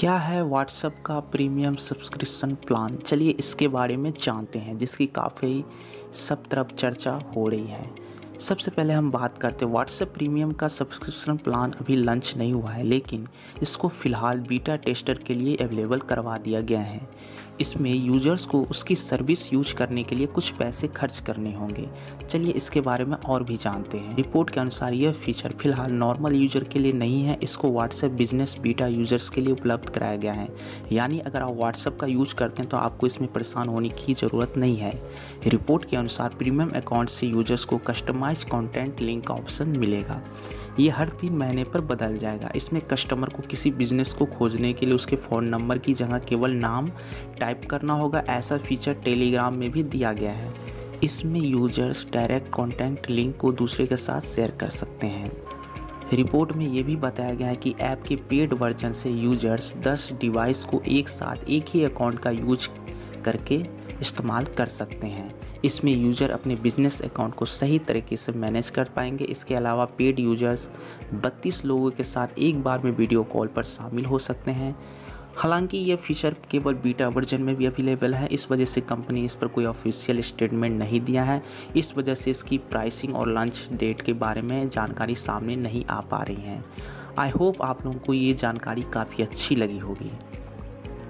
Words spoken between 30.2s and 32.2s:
है। यानी अगर आप व्हाट्सएप का